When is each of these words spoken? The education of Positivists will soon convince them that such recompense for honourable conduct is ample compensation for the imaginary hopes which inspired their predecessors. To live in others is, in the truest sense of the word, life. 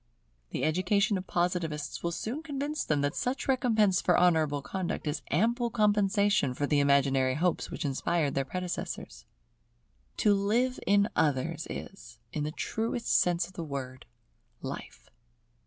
The 0.49 0.63
education 0.63 1.15
of 1.19 1.27
Positivists 1.27 2.01
will 2.01 2.11
soon 2.11 2.41
convince 2.41 2.83
them 2.83 3.01
that 3.01 3.15
such 3.15 3.47
recompense 3.47 4.01
for 4.01 4.17
honourable 4.19 4.63
conduct 4.63 5.05
is 5.05 5.21
ample 5.29 5.69
compensation 5.69 6.55
for 6.55 6.65
the 6.65 6.79
imaginary 6.79 7.35
hopes 7.35 7.69
which 7.69 7.85
inspired 7.85 8.33
their 8.33 8.43
predecessors. 8.43 9.25
To 10.17 10.33
live 10.33 10.79
in 10.87 11.07
others 11.15 11.67
is, 11.69 12.17
in 12.33 12.45
the 12.45 12.51
truest 12.51 13.09
sense 13.15 13.45
of 13.45 13.53
the 13.53 13.63
word, 13.63 14.07
life. 14.63 15.11